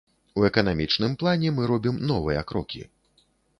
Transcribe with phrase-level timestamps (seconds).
[0.39, 2.85] У эканамічным плане мы робім новыя крокі.